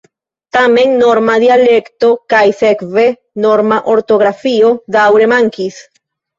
[0.55, 3.05] Tamen, norma dialekto kaj sekve
[3.47, 5.83] norma ortografio daŭre mankis.